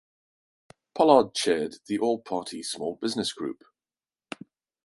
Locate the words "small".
2.63-2.95